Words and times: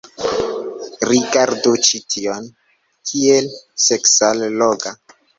Rigardu 1.09 1.73
ĉi 1.87 1.99
tion. 2.13 2.47
Kiel 3.09 3.49
seksalloga. 3.89 4.95